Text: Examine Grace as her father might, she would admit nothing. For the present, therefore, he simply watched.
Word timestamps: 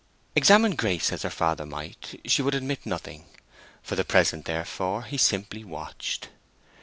Examine 0.35 0.71
Grace 0.75 1.11
as 1.11 1.21
her 1.21 1.29
father 1.29 1.63
might, 1.63 2.19
she 2.25 2.41
would 2.41 2.55
admit 2.55 2.87
nothing. 2.87 3.25
For 3.83 3.95
the 3.95 4.03
present, 4.03 4.45
therefore, 4.45 5.03
he 5.03 5.17
simply 5.19 5.63
watched. 5.63 6.29